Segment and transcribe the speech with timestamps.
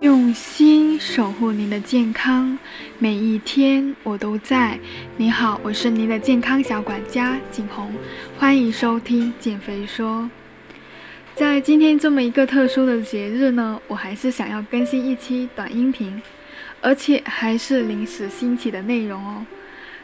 [0.00, 2.56] 用心守护您的健康，
[3.00, 4.78] 每一天我都在。
[5.16, 7.92] 你好，我是您的健康小管家景红，
[8.38, 10.30] 欢迎收听减肥说。
[11.34, 16.22] 在今天这么一个特殊的节日呢，我还是想要更新一期短音频，
[16.80, 19.44] 而且还是临时兴起的内容哦。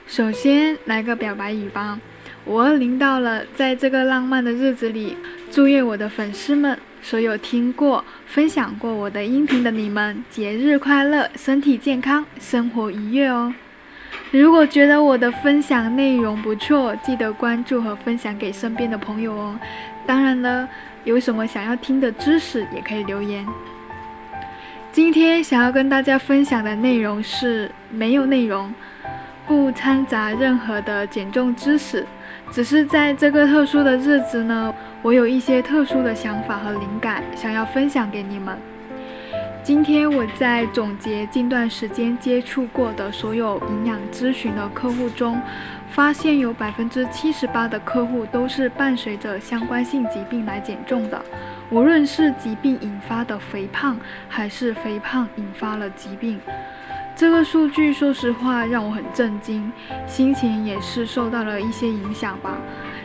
[0.09, 2.01] 首先来个表白语吧，
[2.47, 5.17] 五二零到了，在这个浪漫的日子里，
[5.53, 6.77] 祝愿我的粉丝们。
[7.05, 13.53] 所有听过、分享过我的音频的你们，节日快乐，身体健康，生活愉悦哦！
[14.31, 19.61] 如果觉得我的分享内容不错，记得关注和分享给身边的朋友哦。
[20.07, 20.67] 当然了，
[21.05, 23.47] 有什么想要听的知识也可以留言。
[24.91, 28.73] 今天想要跟大家分享的内容是没有内容，
[29.47, 32.07] 不掺杂任何的减重知识。
[32.51, 34.73] 只是在这个特殊的日子呢，
[35.05, 38.57] 我有一些特殊的想法和灵感，想要分享给你们。
[39.63, 45.39] 今天我在总结近段时间接触过的所有营养咨询的客户中，
[45.91, 51.23] 发现有百分之七十八的客户都是伴随着相关性疾病来减重的，
[51.69, 56.41] 无论是疾病引发的肥胖，还是肥胖引发了疾病。
[57.15, 59.71] 这个数据，说实话让我很震惊，
[60.07, 62.57] 心情也是受到了一些影响吧。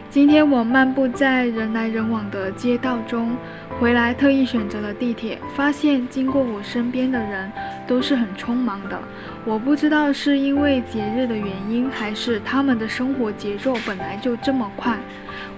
[0.09, 3.37] 今天我漫步在人来人往的街道中，
[3.79, 7.51] 回来特意选择了地铁，发现经过我身边的人
[7.87, 8.99] 都是很匆忙的。
[9.45, 14.97] 我不知道是因为节日的原因，还是他们的生活节奏本来就这么快。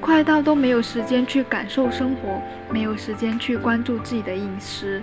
[0.01, 5.01] 快到都没有时间去感受生活，没有时间去关注自己的饮食，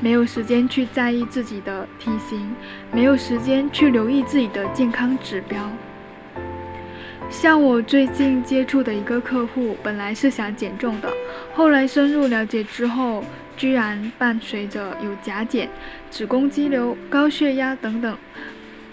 [0.00, 2.52] 没有时间去在意自己的体型，
[2.90, 5.70] 没有时间去留意自己的健康指标。
[7.34, 11.12] 像我最近接触的一个客户，本来是想减重的，
[11.52, 13.24] 后来深入了解之后，
[13.56, 15.68] 居然伴随着有甲减、
[16.12, 18.16] 子宫肌瘤、高血压等等。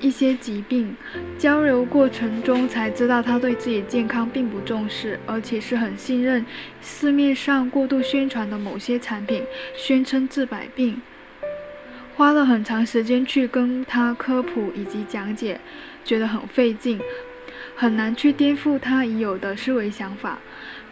[0.01, 0.93] 一些疾病
[1.37, 6.43] 交流过程中才知道，他对自己健康并不重视，而且是很信任
[6.81, 9.43] 市面上过度宣传的某些产品，
[9.77, 10.99] 宣称治百病，
[12.15, 15.61] 花了很长时间去跟他科普以及讲解，
[16.03, 16.99] 觉得很费劲，
[17.75, 20.39] 很难去颠覆他已有的思维想法。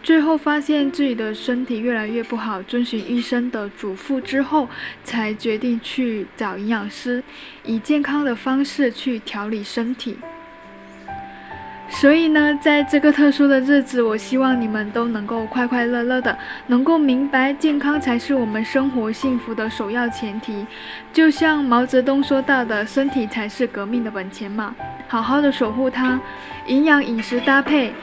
[0.01, 4.69] 最后发现自己的身体越来越不好，遵循医生的嘱咐之后，
[5.03, 7.21] 才决定去找营养师，
[7.65, 10.17] 以健康的方式去调理身体。
[11.89, 20.65] 所以呢，在这个特殊的日子，我希望你们都能够快快乐乐的，能够明白健康才是我们生活幸福的首要前提。
[21.11, 24.75] 就像毛泽东说到的，身体才是革命的本钱嘛，
[25.07, 26.19] 好好的守护它，
[26.67, 27.93] 营养饮食搭配。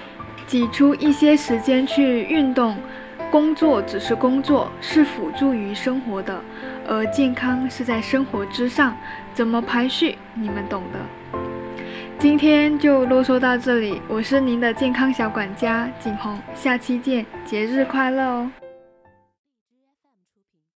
[0.46, 2.76] 挤出一些时间去运动，
[3.32, 6.40] 工作只是工作，是辅助于生活的，
[6.86, 8.96] 而健康是在生活之上。
[9.34, 11.55] 怎么排序，你们懂的。
[12.18, 18.50] 今天就啰嗦到这里，我是您的健康小管家景红，下期见，节日快乐哦！